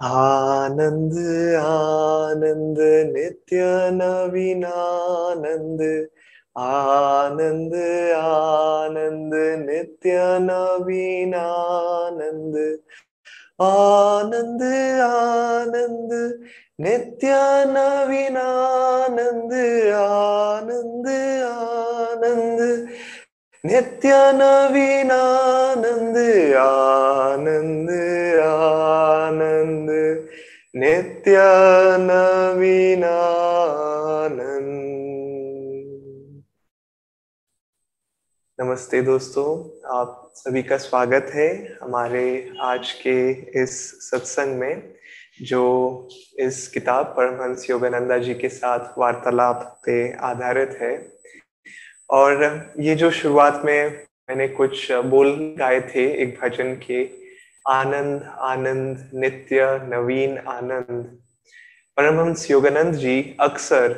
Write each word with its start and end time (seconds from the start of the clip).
आनंद 0.00 1.14
आनंद 1.58 2.78
नित्य 3.14 3.62
नवीनानंद 3.92 5.80
आनंद 6.56 7.74
आनंद 8.16 9.34
नित्य 9.64 10.20
नवीनानंद 10.44 11.34
आनंद 13.60 14.62
आनंद 15.02 16.12
नित्य 16.80 17.34
नवीनानंद 17.74 19.52
आनंद 19.94 21.08
आनंद 21.48 22.62
नित्य 23.68 24.10
नवीनानंद 24.34 26.16
आनंद 26.56 27.90
आनंद। 28.42 29.90
नित्य 30.76 31.36
नवीनानंद 32.00 33.04
नमस्ते 38.60 39.02
दोस्तों, 39.02 39.48
आप 39.98 40.32
सभी 40.34 40.62
का 40.62 40.76
स्वागत 40.76 41.26
है 41.34 41.78
हमारे 41.82 42.52
आज 42.60 42.92
के 42.92 43.30
इस 43.62 43.76
सत्संग 44.10 44.58
में, 44.58 44.94
जो 45.42 46.08
इस 46.38 46.68
किताब 46.68 47.06
परमहंस 47.06 47.70
योगानंदा 47.70 48.18
जी 48.18 48.34
के 48.34 48.48
साथ 48.48 48.98
वार्तालाप 48.98 49.80
पे 49.86 50.12
आधारित 50.12 50.78
है। 50.80 51.17
और 52.10 52.72
ये 52.80 52.94
जो 52.94 53.10
शुरुआत 53.10 53.62
में 53.64 54.06
मैंने 54.30 54.48
कुछ 54.48 54.92
बोल 54.92 55.56
गाए 55.58 55.80
थे 55.80 56.04
एक 56.22 56.38
भजन 56.42 56.74
के, 56.74 57.08
आनंद 57.68 58.22
आनंद, 58.38 59.10
नित्य, 59.14 59.78
नवीन, 59.82 60.38
आनंद। 60.38 61.18
परमहंस 61.96 62.50
योगानंद 62.50 62.94
जी 62.94 63.36
अक्सर 63.40 63.96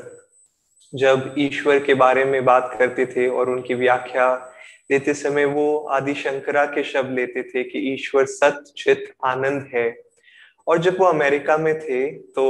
जब 0.94 1.34
ईश्वर 1.38 1.78
के 1.78 1.94
बारे 1.94 2.24
में 2.24 2.44
बात 2.44 2.76
करते 2.78 3.06
थे 3.06 3.26
और 3.28 3.50
उनकी 3.50 3.74
व्याख्या 3.74 4.34
देते 4.90 5.14
समय 5.14 5.44
वो 5.44 5.78
आदि 5.78 6.14
शंकरा 6.14 6.64
के 6.66 6.84
शब्द 6.84 7.10
लेते 7.10 7.42
थे 7.42 7.62
कि 7.64 7.78
ईश्वर 7.94 8.24
सत, 8.24 8.64
चित, 8.76 9.12
आनंद 9.24 9.68
है। 9.74 10.02
और 10.66 10.78
जब 10.78 10.96
वो 11.00 11.06
अमेरिका 11.06 11.56
में 11.58 11.78
थे 11.80 12.10
तो 12.10 12.44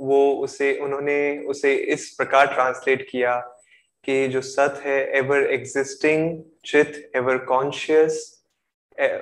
वो 0.00 0.32
उसे, 0.34 0.74
उन्होंने 0.78 1.38
उसे 1.38 1.74
इस 1.74 2.10
प्रकार 2.10 2.46
ट्रांसलेट 2.46 3.06
किया। 3.10 3.55
कि 4.06 4.26
जो 4.28 4.40
सत 4.42 4.80
है 4.84 4.98
एवर 5.18 5.46
एग्जिस्टिंग 5.52 6.42
चित 6.66 7.10
एवर 7.16 7.38
कॉन्शियस 7.44 8.20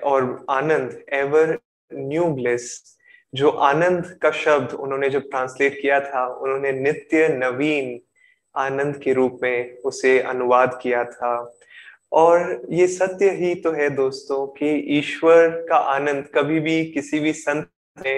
और 0.04 0.44
आनंद 0.50 0.98
एवर 1.12 1.58
न्यू 1.90 2.24
ब्लिस 2.34 2.66
जो 3.32 3.50
आनंद 3.68 4.18
का 4.22 4.30
शब्द 4.30 4.72
उन्होंने 4.74 5.08
जब 5.10 5.22
ट्रांसलेट 5.30 5.80
किया 5.80 6.00
था, 6.00 6.26
उन्होंने 6.26 6.72
नित्य 6.72 7.28
नवीन 7.30 7.98
आनंद 8.54 8.96
के 8.96 9.12
रूप 9.12 9.38
में 9.42 9.78
उसे 9.82 10.18
अनुवाद 10.22 10.78
किया 10.82 11.04
था। 11.04 11.34
और 12.12 12.66
ये 12.70 12.86
सत्य 12.88 13.30
ही 13.30 13.54
तो 13.54 13.72
है 13.72 13.88
दोस्तों 13.90 14.46
कि 14.58 14.70
ईश्वर 14.98 15.48
का 15.68 15.76
आनंद 15.76 16.26
कभी 16.34 16.60
भी 16.60 16.84
किसी 16.92 17.20
भी 17.20 17.32
संत 17.32 17.68
ने 17.96 18.14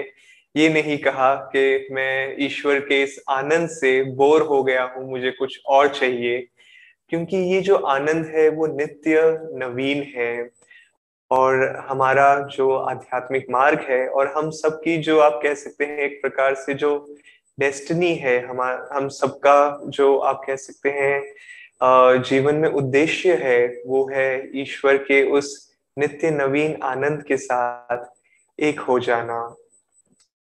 ये 0.55 0.67
नहीं 0.69 0.97
कहा 0.97 1.33
कि 1.55 1.87
मैं 1.91 2.35
ईश्वर 2.45 2.79
के 2.79 3.01
इस 3.03 3.19
आनंद 3.29 3.69
से 3.69 4.01
बोर 4.15 4.41
हो 4.41 4.63
गया 4.63 4.83
हूँ, 4.83 5.09
मुझे 5.09 5.31
कुछ 5.31 5.59
और 5.65 5.87
चाहिए। 5.95 6.47
क्योंकि 7.11 7.37
ये 7.37 7.61
जो 7.61 7.75
आनंद 7.75 8.25
है, 8.25 8.47
वो 8.49 8.67
नित्य 8.67 9.21
नवीन 9.55 10.03
है 10.15 10.49
और 11.31 11.65
हमारा 11.89 12.39
जो 12.55 12.71
आध्यात्मिक 12.71 13.45
मार्ग 13.51 13.79
है 13.89 14.07
और 14.09 14.33
हम 14.37 14.49
सबकी 14.53 14.97
जो 15.03 15.19
आप 15.19 15.39
कह 15.43 15.53
सकते 15.55 15.85
हैं 15.85 15.99
एक 15.99 16.21
प्रकार 16.21 16.55
से 16.55 16.73
जो 16.73 16.97
डेस्टिनी 17.57 18.13
है, 18.15 18.39
हम 18.47 18.61
हम 18.93 19.07
सबका 19.09 19.79
जो 19.89 20.17
आप 20.19 20.41
कह 20.47 20.55
सकते 20.55 20.89
हैं 20.91 22.21
जीवन 22.23 22.55
में 22.55 22.69
उद्देश्य 22.71 23.33
है, 23.35 23.67
वो 23.85 24.09
है 24.13 24.59
ईश्वर 24.61 24.97
के 24.97 25.23
उस 25.31 25.55
नित्य 25.97 26.29
नवीन 26.31 26.75
आनंद 26.83 27.23
के 27.23 27.37
साथ 27.37 28.05
एक 28.59 28.79
हो 28.79 28.99
जाना। 28.99 29.39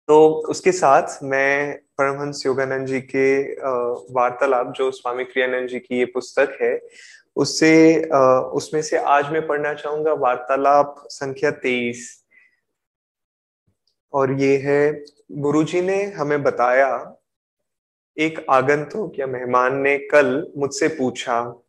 तो 0.08 0.28
उसके 0.50 0.72
साथ 0.72 1.22
मैं 1.22 1.78
परमहंस 1.98 2.42
योगानंद 2.46 2.86
जी 2.86 3.00
के 3.00 3.42
वार्तालाप, 4.12 4.72
जो 4.76 4.90
स्वामी 4.90 5.24
क्रियानंद 5.24 5.68
जी 5.68 5.78
की 5.78 5.98
ये 5.98 6.04
पुस्तक 6.14 6.56
है, 6.62 6.80
उससे 7.36 8.04
उसमें 8.54 8.80
से 8.82 8.96
आज 8.98 9.30
मैं 9.32 9.46
पढ़ना 9.46 9.72
चाहूँगा 9.74 10.12
वार्तालाप 10.14 10.94
संख्या 11.10 11.50
तेईस। 11.50 12.02
और 14.12 14.32
ये 14.40 14.56
है 14.64 15.04
गुरुजी 15.32 15.80
ने 15.82 16.02
हमें 16.12 16.42
बताया, 16.42 16.90
एक 18.16 18.44
आगंतुक 18.50 19.18
या 19.18 19.26
मेहमान 19.26 19.78
ने 19.78 19.96
कल 20.10 20.52
मुझसे 20.56 20.88
पूछा, 20.88 21.62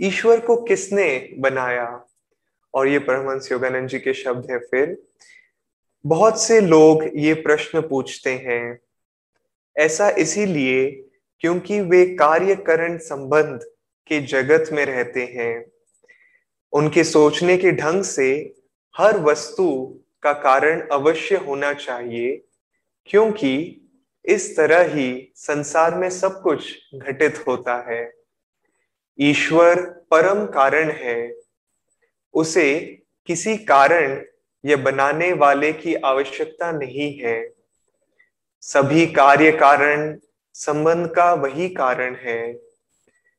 ईश्वर 0.00 0.40
को 0.40 0.56
किसने 0.62 1.08
बनाया? 1.38 1.88
और 2.74 2.88
ये 2.88 2.98
परमहंस 3.00 3.50
योगानंद 3.52 3.88
जी 3.88 3.98
के 3.98 4.14
शब्द 4.14 4.50
है 4.50 4.58
फिर, 4.60 4.96
बहुत 6.04 6.40
से 6.42 6.60
लोग 6.60 7.04
ये 7.14 7.34
प्रश्न 7.42 7.80
पूछते 7.80 8.30
हैं 8.36 8.78
ऐसा 9.76 10.10
इसीलिए 10.10 10.90
क्योंकि 11.40 11.80
वे 11.80 12.06
कार्यकरण 12.06 12.98
संबंध 12.98 13.60
के 14.06 14.20
जगत 14.20 14.70
में 14.72 14.86
रहते 14.86 15.24
हैं। 15.24 15.64
उनके 16.72 17.04
सोचने 17.04 17.56
के 17.56 17.72
ढंग 17.72 18.02
से 18.02 18.54
हर 18.96 19.18
वस्तु 19.18 19.98
का 20.22 20.32
कारण 20.32 20.88
अवश्य 20.88 21.36
होना 21.36 21.72
चाहिए, 21.72 22.42
क्योंकि 23.06 23.78
इस 24.24 24.56
तरह 24.56 24.94
ही 24.94 25.32
संसार 25.36 25.94
में 25.94 26.10
सब 26.10 26.42
कुछ 26.42 26.78
घटित 26.94 27.44
होता 27.46 27.90
है। 27.90 28.12
ईश्वर 29.20 29.80
परम 29.82 30.46
कारण 30.46 30.90
है। 30.90 31.34
उसे 32.34 32.98
किसी 33.26 33.56
कारण 33.56 34.22
या 34.64 34.76
बनाने 34.76 35.32
वाले 35.32 35.72
की 35.72 35.94
आवश्यकता 35.94 36.72
नहीं 36.72 37.18
है। 37.18 37.61
सभी 38.62 39.06
कार्य 39.06 39.52
कारण, 39.52 40.18
संबंध 40.54 41.06
का 41.06 41.34
वही 41.34 41.68
कारण 41.68 42.14
है। 42.14 42.58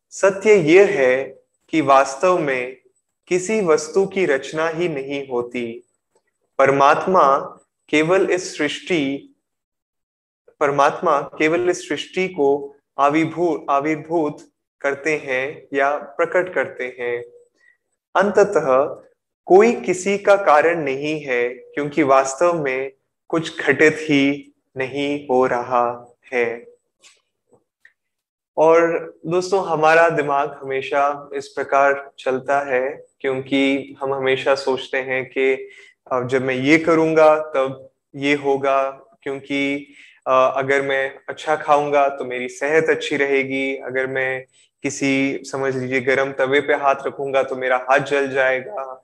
सत्य 0.10 0.54
यह 0.54 0.88
है 0.90 1.24
कि 1.70 1.82
वास्तव 1.82 2.40
में 2.40 2.78
किसी 3.28 3.62
वस्तु 3.62 4.06
की 4.06 4.26
रचना 4.26 4.68
ही 4.70 4.88
नहीं 4.88 5.28
होती। 5.28 5.88
परमात्मा 6.58 7.38
केवल 7.90 8.30
इस 8.30 8.58
सृष्टि, 8.58 9.36
परमात्मा 10.60 11.22
केवल 11.22 11.70
इस 11.70 11.90
सृष्टि 11.90 12.28
को 12.28 12.76
आविर्भूत 13.00 13.66
आविर्भूत 13.70 14.52
करते 14.82 15.18
हैं 15.18 15.68
या 15.74 15.98
प्रकट 15.98 16.54
करते 16.54 16.98
हैं। 17.00 17.24
अंततः 18.16 18.84
कोई 19.46 19.72
किसी 19.74 20.18
का 20.18 20.36
कारण 20.36 20.84
नहीं 20.84 21.20
है, 21.22 21.50
क्योंकि 21.50 22.04
वास्तव 22.04 22.64
में 22.64 22.92
कुछ 23.30 23.60
घटित 23.60 23.98
ही 24.00 24.53
नहीं 24.76 25.26
हो 25.28 25.46
रहा 25.48 25.86
है। 26.34 26.66
और 28.58 29.20
दोस्तों, 29.26 29.66
हमारा 29.68 30.08
दिमाग 30.10 30.58
हमेशा 30.62 31.30
इस 31.36 31.48
प्रकार 31.48 32.12
चलता 32.20 32.60
है, 32.66 32.90
क्योंकि 33.22 33.96
हम 34.02 34.14
हमेशा 34.14 34.56
सोचते 34.56 34.98
हैं 35.00 35.24
कि 35.28 35.70
जब 36.28 36.42
मैं 36.42 36.56
ये 36.56 36.78
करूँगा, 36.80 37.36
तब 37.36 37.90
ये 38.16 38.34
होगा, 38.36 38.90
क्योंकि 39.24 39.96
अगर 40.26 40.82
मैं 40.82 41.16
अच्छा 41.30 41.56
खाऊँगा 41.56 42.08
तो 42.10 42.26
मेरी 42.26 42.50
सेहत 42.50 42.90
अच्छी 42.90 43.18
रहेगी। 43.18 43.76
अगर 43.78 44.08
मैं 44.08 44.44
किसी, 44.84 45.42
समझ 45.44 45.76
लीजिए, 45.76 46.00
गर्म 46.02 46.32
तवे 46.32 46.60
पे 46.62 46.74
हाथ 46.76 47.08
रखूँगा 47.08 47.44
तो 47.44 47.56
मेरा 47.56 47.78
हाथ 47.90 48.00
जल 48.02 48.30
जाएगा। 48.30 49.04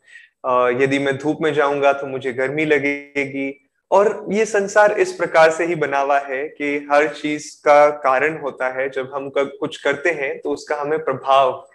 यदि 0.81 0.99
मैं 0.99 1.17
धूप 1.17 1.37
में 1.41 1.53
जाऊँगा 1.53 1.93
तो 1.93 2.07
मुझे 2.07 2.33
गर्मी 2.33 2.65
लगेगी। 2.65 3.49
और 3.91 4.25
ये 4.31 4.45
संसार 4.45 4.91
इस 4.99 5.11
प्रकार 5.13 5.51
से 5.51 5.65
ही 5.65 5.75
बना 5.75 5.99
हुआ 5.99 6.19
है 6.19 6.47
कि 6.49 6.75
हर 6.91 7.07
चीज़ 7.13 7.49
का 7.65 7.89
कारण 7.99 8.37
होता 8.41 8.69
है। 8.73 8.89
जब 8.89 9.11
हम 9.13 9.29
कुछ 9.35 9.81
करते 9.83 10.09
हैं 10.11 10.39
तो 10.41 10.51
उसका 10.51 10.75
हमें 10.81 11.03
प्रभाव 11.03 11.65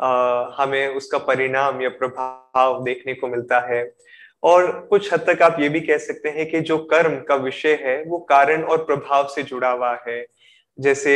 आ, 0.00 0.50
हमें 0.56 0.88
उसका 0.88 1.18
परिणाम 1.20 1.82
या 1.82 1.88
प्रभाव 1.90 2.82
देखने 2.84 3.14
को 3.14 3.28
मिलता 3.28 3.60
है। 3.66 3.82
और 4.42 4.70
कुछ 4.90 5.12
हद 5.12 5.20
तक 5.28 5.42
आप 5.42 5.56
ये 5.60 5.68
भी 5.68 5.80
कह 5.80 5.98
सकते 5.98 6.28
हैं 6.28 6.48
कि 6.50 6.60
जो 6.60 6.78
कर्म 6.92 7.16
का 7.28 7.34
विषय 7.38 7.78
है 7.82 8.02
वो 8.04 8.18
कारण 8.28 8.62
और 8.62 8.84
प्रभाव 8.84 9.28
से 9.34 9.42
जुड़ा 9.42 9.70
हुआ 9.70 9.92
है। 10.08 10.24
जैसे 10.78 11.14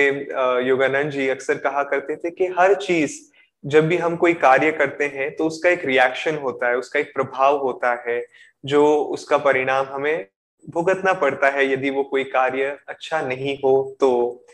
योगानंद 0.66 1.10
जी 1.10 1.28
अक्सर 1.28 1.58
कहा 1.58 1.82
करते 1.82 2.16
थे 2.16 2.30
कि 2.30 2.46
हर 2.58 2.74
चीज़ 2.76 3.18
जब 3.64 3.88
भी 3.88 3.96
हम 3.96 4.16
कोई 4.16 4.34
कार्य 4.36 4.70
करते 4.72 5.04
हैं 5.14 5.34
तो 5.36 5.46
उसका 5.46 5.70
एक 5.70 5.84
रिएक्शन 5.84 6.36
होता 6.36 6.68
है 6.68 6.76
उसका 6.76 7.00
एक 7.00 7.12
प्रभाव 7.14 7.56
होता 7.58 7.94
है 8.08 8.24
जो 8.64 8.84
उसका 9.14 9.38
परिणाम 9.38 9.86
हमें 9.90 10.26
भुगतना 10.70 11.12
पड़ता 11.12 11.48
है 11.48 11.70
यदि 11.72 11.90
वो 11.90 12.02
कोई 12.02 12.24
कार्य 12.24 12.76
अच्छा 12.88 13.20
नहीं 13.22 13.56
हो 13.56 13.96
तो। 14.00 14.44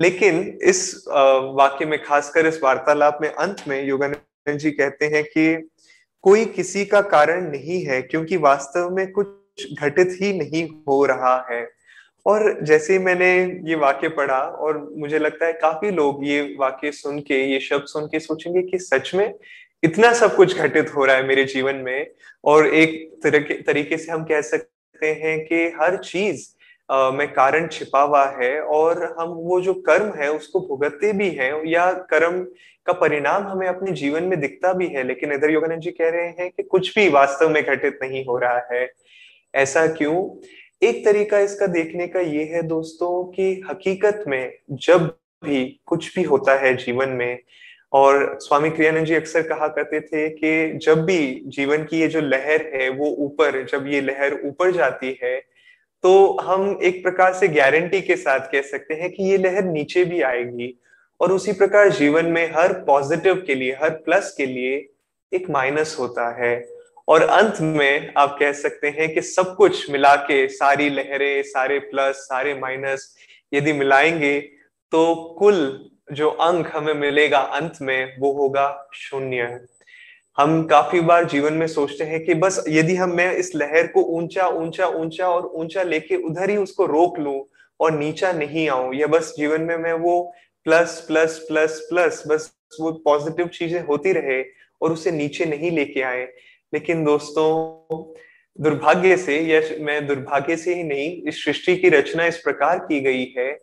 लेकिन 0.00 0.58
इस 0.62 1.04
वाक्य 1.08 1.84
में, 1.84 2.02
खासकर 2.04 2.46
इस 2.46 2.60
वार्तालाप 2.62 3.18
में, 3.22 3.28
अंत 3.28 3.64
में 3.68 3.82
योगानंद 3.84 4.58
जी 4.58 4.70
कहते 4.70 5.06
हैं 5.06 5.24
कि 5.24 5.70
कोई 6.24 6.44
किसी 6.44 6.84
का 6.84 7.00
कारण 7.00 7.50
नहीं 7.50 7.82
है 7.84 8.00
क्योंकि 8.02 8.36
वास्तव 8.36 8.90
में 8.90 9.10
कुछ 9.12 9.74
घटित 9.80 10.16
ही 10.22 10.32
नहीं 10.38 10.68
हो 10.88 11.04
रहा 11.06 11.36
है। 11.50 11.66
और 12.26 12.58
जैसे 12.62 12.92
ही 12.92 12.98
मैंने 12.98 13.28
ये 13.70 13.74
वाक्य 13.74 14.08
पढ़ा 14.08 14.38
और 14.38 14.78
मुझे 14.96 15.18
लगता 15.18 15.46
है 15.46 15.52
काफ़ी 15.52 15.90
लोग 15.90 16.26
ये 16.26 16.40
वाक्य 16.60 16.92
सुन 16.92 17.20
के, 17.20 17.42
ये 17.52 17.60
शब्द 17.60 17.86
सुन 17.86 18.06
के 18.06 18.20
सोचेंगे 18.20 18.62
कि 18.62 18.78
सच 18.78 19.14
में 19.14 19.32
इतना 19.82 20.12
सब 20.14 20.34
कुछ 20.36 20.56
घटित 20.58 20.94
हो 20.94 21.04
रहा 21.04 21.16
है 21.16 21.26
मेरे 21.26 21.44
जीवन 21.44 21.76
में 21.76 22.10
और 22.44 22.66
एक 22.66 23.20
तरीके 23.66 23.96
से 23.96 24.12
हम 24.12 24.24
कह 24.24 24.40
सकते 24.40 24.77
हैं 25.04 25.40
कि 25.46 25.64
हर 25.80 25.96
चीज़ 25.96 26.48
में 27.14 27.26
कारण 27.32 27.66
छिपा 27.68 28.02
हुआ 28.02 28.24
है 28.38 28.60
और 28.60 29.02
हम 29.18 29.28
वो 29.28 29.60
जो 29.60 29.74
कर्म 29.74 30.12
है 30.18 30.30
उसको 30.32 30.60
भुगतते 30.60 31.12
भी 31.12 31.28
हैं 31.30 31.52
या 31.66 31.90
कर्म 32.10 32.42
का 32.86 32.92
परिणाम 32.92 33.42
हमें 33.42 33.66
अपने 33.68 33.92
जीवन 33.92 34.24
में 34.24 34.40
दिखता 34.40 34.72
भी 34.72 34.86
है। 34.86 35.02
लेकिन 35.02 35.32
इधर 35.32 35.50
योगानंद 35.50 35.80
जी 35.80 35.90
कह 35.90 36.10
रहे 36.10 36.28
हैं 36.28 36.50
कि 36.50 36.62
कुछ 36.62 36.94
भी 36.94 37.08
वास्तव 37.08 37.48
में 37.48 37.62
घटित 37.64 37.98
नहीं 38.02 38.24
हो 38.24 38.38
रहा 38.38 38.66
है। 38.72 38.92
ऐसा 39.54 39.86
क्यों? 39.86 40.46
एक 40.82 41.04
तरीका 41.04 41.38
इसका 41.38 41.66
देखने 41.66 42.06
का 42.06 42.20
ये 42.20 42.44
है 42.44 42.62
दोस्तों 42.62 43.24
कि 43.24 43.62
हकीकत 43.70 44.24
में 44.28 44.52
जब 44.70 45.06
भी 45.44 45.80
कुछ 45.86 46.14
भी 46.16 46.22
होता 46.22 46.54
है 46.54 46.74
जीवन 46.76 47.08
में 47.08 47.38
और 47.92 48.38
स्वामी 48.40 48.70
क्रियानंद 48.70 49.06
जी 49.06 49.14
अक्सर 49.14 49.42
कहा 49.42 49.68
करते 49.68 50.00
थे 50.00 50.28
कि 50.30 50.78
जब 50.78 51.04
भी 51.04 51.42
जीवन 51.46 51.84
की 51.84 52.00
ये 52.00 52.08
जो 52.08 52.20
लहर 52.20 52.70
है 52.74 52.88
वो 52.88 53.06
ऊपर, 53.18 53.64
जब 53.64 53.86
ये 53.88 54.00
लहर 54.00 54.40
ऊपर 54.44 54.70
जाती 54.70 55.18
है 55.22 55.36
तो 56.04 56.36
हम 56.40 56.78
एक 56.82 57.02
प्रकार 57.02 57.32
से 57.34 57.48
गारंटी 57.48 58.00
के 58.00 58.16
साथ 58.16 58.40
कह 58.40 58.62
सकते 58.62 58.94
हैं 58.94 59.10
कि 59.10 59.24
ये 59.24 59.38
लहर 59.38 59.64
नीचे 59.64 60.04
भी 60.04 60.20
आएगी। 60.22 60.74
और 61.20 61.32
उसी 61.32 61.52
प्रकार 61.52 61.88
जीवन 61.90 62.26
में 62.26 62.52
हर 62.56 62.72
पॉजिटिव 62.72 63.42
के 63.46 63.54
लिए, 63.54 63.72
हर 63.72 63.90
प्लस 63.90 64.34
के 64.38 64.46
लिए 64.46 64.88
एक 65.32 65.48
माइनस 65.50 65.96
होता 65.98 66.28
है। 66.42 66.68
और 67.08 67.22
अंत 67.22 67.56
में 67.60 68.12
आप 68.16 68.36
कह 68.40 68.52
सकते 68.52 68.88
हैं 68.88 69.12
कि 69.14 69.22
सब 69.22 69.54
कुछ 69.56 69.90
मिला 69.90 70.14
के 70.16 70.46
सारी 70.48 70.88
लहरें, 70.90 71.42
सारे 71.42 71.78
प्लस 71.78 72.16
सारे 72.16 72.54
माइनस 72.54 73.16
यदि 73.54 73.72
मिलाएँगे 73.72 74.38
तो 74.92 75.14
कुल 75.38 75.58
जो 76.12 76.28
अंक 76.30 76.70
हमें 76.74 76.94
मिलेगा 76.94 77.38
अंत 77.38 77.78
में 77.82 78.16
वो 78.20 78.32
होगा 78.32 78.66
शून्य। 78.94 79.58
हम 80.38 80.62
काफ़ी 80.66 81.00
बार 81.00 81.24
जीवन 81.24 81.52
में 81.52 81.66
सोचते 81.66 82.04
हैं 82.04 82.24
कि 82.24 82.34
बस 82.34 82.62
यदि 82.68 82.94
हम 82.96 83.12
मैं 83.16 83.32
इस 83.36 83.54
लहर 83.54 83.86
को 83.86 84.02
ऊँचा 84.18 84.46
ऊँचा 84.48 84.86
ऊँचा 84.86 85.28
और 85.28 85.46
ऊँचा 85.54 85.82
लेके 85.82 86.16
उधर 86.22 86.50
ही 86.50 86.56
उसको 86.56 86.86
रोक 86.86 87.18
लूँ 87.18 87.40
और 87.80 87.98
नीचा 87.98 88.32
नहीं 88.32 88.68
आऊँ, 88.68 88.94
या 88.94 89.06
बस 89.06 89.34
जीवन 89.38 89.60
में 89.60 89.76
मैं 89.76 89.92
वो 89.94 90.20
प्लस 90.66 90.98
प्लस 91.08 91.38
प्लस 91.48 91.78
प्लस 91.90 92.22
बस 92.28 92.52
वो 92.80 92.92
पॉजिटिव 93.04 93.48
चीज़ें 93.48 93.80
होती 93.82 94.12
रहे 94.12 94.42
और 94.80 94.92
उसे 94.92 95.10
नीचे 95.10 95.44
नहीं 95.44 95.70
लेके 95.70 96.02
आए। 96.02 96.24
लेकिन 96.72 97.04
दोस्तों, 97.04 98.14
दुर्भाग्य 98.58 99.16
से 99.16 99.40
या 99.40 99.60
मैं 99.84 100.06
दुर्भाग्य 100.06 100.56
से 100.56 100.74
ही 100.74 100.82
नहीं, 100.82 101.22
इस 101.28 101.44
सृष्टि 101.44 101.76
की 101.76 101.88
रचना 101.88 102.26
इस 102.26 102.38
प्रकार 102.38 102.78
की 102.78 103.00
गई 103.00 103.24
है 103.38 103.56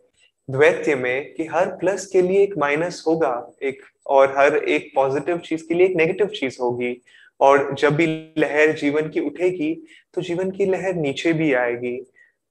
द्वैत्य 0.50 0.94
में 0.94 1.34
कि 1.34 1.44
हर 1.44 1.66
प्लस 1.66 2.06
के 2.06 2.22
लिए 2.22 2.42
एक 2.42 2.54
माइनस 2.58 3.04
होगा, 3.06 3.52
एक, 3.62 3.80
और 4.06 4.34
हर 4.38 4.56
एक 4.56 4.92
पॉजिटिव 4.94 5.38
चीज़ 5.38 5.62
के 5.68 5.74
लिए 5.74 5.86
एक 5.86 5.96
नेगेटिव 5.96 6.26
चीज़ 6.26 6.56
होगी। 6.60 7.02
और 7.40 7.74
जब 7.78 7.96
भी 7.96 8.06
लहर 8.38 8.72
जीवन 8.72 9.08
की 9.08 9.20
उठेगी 9.20 9.74
तो 10.14 10.22
जीवन 10.22 10.50
की 10.50 10.66
लहर 10.66 10.94
नीचे 10.94 11.32
भी 11.32 11.52
आएगी। 11.52 11.96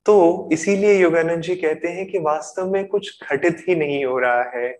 तो 0.05 0.49
इसीलिए 0.53 0.93
योगानंद 0.93 1.41
जी 1.41 1.55
कहते 1.55 1.87
हैं 1.87 2.05
कि 2.05 2.19
वास्तव 2.19 2.71
में 2.71 2.85
कुछ 2.87 3.19
घटित 3.31 3.63
ही 3.69 3.75
नहीं 3.75 4.05
हो 4.05 4.19
रहा 4.19 4.51
है। 4.55 4.77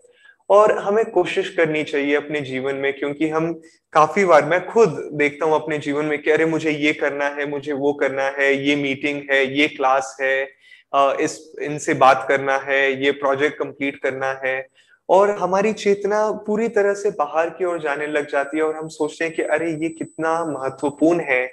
और 0.50 0.78
हमें 0.78 1.04
कोशिश 1.04 1.48
करनी 1.50 1.82
चाहिए 1.84 2.14
अपने 2.14 2.40
जीवन 2.40 2.74
में, 2.74 2.92
क्योंकि 2.98 3.28
हम 3.28 3.52
काफ़ी 3.92 4.24
बार, 4.24 4.44
मैं 4.44 4.66
खुद 4.66 5.10
देखता 5.12 5.46
हूँ 5.46 5.54
अपने 5.54 5.78
जीवन 5.78 6.04
में 6.04 6.22
कि 6.22 6.30
अरे 6.30 6.46
मुझे 6.46 6.70
ये 6.70 6.92
करना 6.92 7.24
है, 7.24 7.46
मुझे 7.46 7.72
वो 7.72 7.92
करना 7.92 8.22
है, 8.22 8.68
ये 8.68 8.76
मीटिंग 8.76 9.22
है, 9.30 9.58
ये 9.58 9.68
क्लास 9.68 10.16
है। 10.20 10.44
इस, 10.94 11.56
इनसे 11.62 11.94
बात 11.94 12.24
करना 12.28 12.58
है, 12.58 13.04
ये 13.04 13.10
प्रोजेक्ट 13.10 13.58
कंप्लीट 13.58 13.96
करना 13.96 14.40
है। 14.44 14.66
और 15.08 15.30
हमारी 15.30 15.72
चेतना 15.72 16.30
पूरी 16.30 16.68
तरह 16.68 16.94
से 16.94 17.10
बाहर 17.10 17.50
की 17.50 17.64
ओर 17.64 17.80
जाने 17.80 18.06
लग 18.06 18.30
जाती 18.30 18.56
है 18.56 18.62
और 18.62 18.76
हम 18.76 18.88
सोचते 18.88 19.24
हैं 19.24 19.34
कि 19.34 19.42
अरे, 19.42 19.70
ये 19.70 19.88
कितना 19.88 20.44
महत्वपूर्ण 20.44 21.20
है। 21.20 21.52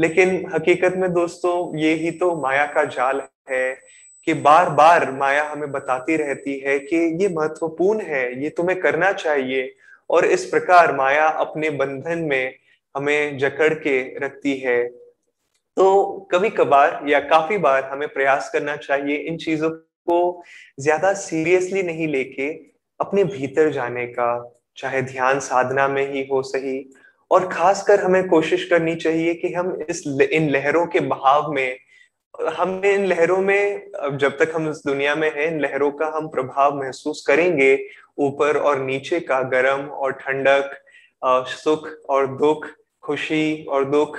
लेकिन 0.00 0.50
हकीकत 0.54 0.94
में 0.96 1.12
दोस्तों, 1.12 1.78
ये 1.78 1.94
ही 1.94 2.10
तो 2.10 2.36
माया 2.36 2.66
का 2.66 2.84
जाल 2.84 3.22
है 3.50 3.78
कि 4.24 4.34
बार 4.34 4.70
बार 4.70 5.12
माया 5.12 5.44
हमें 5.44 5.72
बताती 5.72 6.16
रहती 6.16 6.58
है 6.58 6.78
कि 6.78 6.96
ये 6.96 7.28
महत्वपूर्ण 7.28 8.00
है, 8.00 8.42
ये 8.42 8.50
तुम्हें 8.50 8.80
करना 8.80 9.12
चाहिए। 9.12 9.74
और 10.10 10.24
इस 10.24 10.44
प्रकार 10.44 10.96
माया 10.96 11.26
अपने 11.26 11.70
बंधन 11.70 12.18
में 12.18 12.54
हमें 12.96 13.38
जकड़ 13.38 13.74
के 13.74 14.18
रखती 14.18 14.56
है। 14.56 14.90
तो 15.80 16.28
कभी 16.32 16.48
कभार 16.50 17.00
या 17.08 17.18
काफ़ी 17.20 17.56
बार 17.58 17.84
हमें 17.84 18.08
प्रयास 18.08 18.50
करना 18.52 18.74
चाहिए 18.76 19.16
इन 19.18 19.36
चीज़ों 19.36 19.68
को 20.08 20.42
ज़्यादा 20.80 21.12
सीरियसली 21.12 21.82
नहीं 21.82 22.08
लेके 22.08 22.48
अपने 23.00 23.22
भीतर 23.24 23.70
जाने 23.72 24.06
का, 24.06 24.52
चाहे 24.76 25.00
ध्यान 25.02 25.38
साधना 25.40 25.86
में 25.88 26.12
ही 26.12 26.26
हो 26.26 26.42
सही। 26.42 26.84
और 27.30 27.48
खासकर 27.48 28.00
हमें 28.00 28.28
कोशिश 28.28 28.64
करनी 28.64 28.94
चाहिए 28.96 29.34
कि 29.34 29.52
हम 29.52 29.72
इस 29.88 30.02
इन 30.22 30.50
लहरों 30.50 30.86
के 30.86 31.00
बहाव 31.00 31.50
में 31.52 31.78
हम 32.58 32.80
इन 32.84 33.06
लहरों 33.06 33.38
में 33.38 33.90
जब 34.14 34.36
तक 34.38 34.52
हम 34.54 34.68
इस 34.70 34.82
दुनिया 34.86 35.14
में 35.14 35.28
हैं, 35.28 35.46
इन 35.46 35.60
लहरों 35.60 35.90
का 35.92 36.12
हम 36.16 36.28
प्रभाव 36.28 36.78
महसूस 36.80 37.24
करेंगे, 37.26 37.78
ऊपर 38.18 38.56
और 38.56 38.82
नीचे 38.82 39.20
का 39.20 39.40
गर्म 39.48 39.86
और 39.86 40.12
ठंडक 40.20 40.76
सुख 41.54 41.88
और 42.08 42.26
दुख, 42.36 42.66
खुशी 43.02 43.64
और 43.64 43.84
दुख 43.84 44.18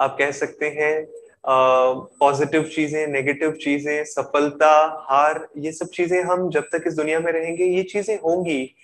आप 0.00 0.16
कह 0.18 0.30
सकते 0.32 0.66
हैं 0.76 1.06
पॉजिटिव 1.46 2.62
चीज़ें 2.64 3.06
नेगेटिव 3.06 3.52
चीज़ें, 3.52 4.04
सफलता, 4.04 4.72
हार, 5.08 5.46
ये 5.58 5.72
सब 5.72 5.88
चीज़ें 5.88 6.22
हम 6.22 6.48
जब 6.50 6.68
तक 6.72 6.84
इस 6.86 6.94
दुनिया 6.94 7.20
में 7.20 7.32
रहेंगे, 7.32 7.64
ये 7.64 7.82
चीज़ें 7.82 8.16
होंगी। 8.18 8.74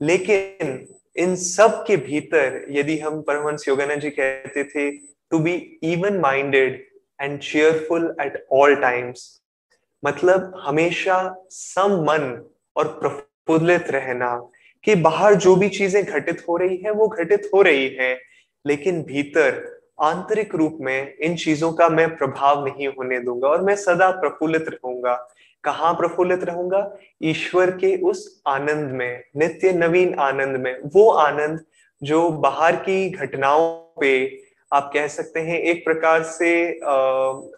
लेकिन 0.00 0.86
इन 1.16 1.34
सब 1.36 1.84
के 1.86 1.96
भीतर 1.96 2.64
यदि 2.70 2.98
हम 2.98 3.20
परमहंस 3.22 3.68
योगानंद 3.68 4.00
जी 4.00 4.10
कहते 4.10 4.64
थे 4.64 4.90
to 4.90 5.38
be 5.38 5.52
even 5.82 6.18
minded 6.20 6.82
and 7.20 7.38
cheerful 7.40 8.14
at 8.20 8.44
all 8.52 8.74
times 8.76 9.28
मतलब 10.02 10.52
हमेशा 10.64 11.18
सम 11.50 12.00
मन 12.06 12.24
और 12.76 12.88
प्रफुल्लित 13.02 13.90
रहना 13.90 14.34
कि 14.84 14.94
बाहर 15.02 15.34
जो 15.34 15.54
भी 15.56 15.68
चीज़ें 15.68 16.04
घटित 16.04 16.44
हो 16.48 16.56
रही 16.56 16.76
है, 16.76 16.90
वो 16.90 17.08
घटित 17.08 17.50
हो 17.54 17.62
रही 17.62 17.88
है, 17.98 18.18
लेकिन 18.64 19.02
भीतर 19.02 19.60
आंतरिक 20.02 20.54
रूप 20.54 20.78
में 20.80 21.14
इन 21.16 21.36
चीज़ों 21.36 21.72
का 21.72 21.88
मैं 21.88 22.16
प्रभाव 22.16 22.64
नहीं 22.66 22.88
होने 22.88 23.20
दूँगा 23.20 23.48
और 23.48 23.62
मैं 23.62 23.76
सदा 23.76 24.10
प्रफुल्लित 24.10 24.68
रहूँगा। 24.68 25.14
कहाँ 25.64 25.94
प्रफुल्लित 25.94 26.44
रहूँगा? 26.44 26.96
ईश्वर 27.22 27.70
के 27.70 27.96
उस 27.96 28.42
आनंद 28.46 28.90
में, 28.90 29.24
नित्य 29.36 29.72
नवीन 29.72 30.14
आनंद 30.14 30.56
में। 30.56 30.76
वो 30.94 31.10
आनंद 31.10 31.64
जो 32.02 32.30
बाहर 32.30 32.76
की 32.76 33.10
घटनाओं 33.10 34.00
पे 34.00 34.41
आप 34.72 34.90
कह 34.94 35.06
सकते 35.06 35.40
हैं 35.40 35.58
एक 35.58 35.84
प्रकार 35.84 36.22
से 36.22 36.80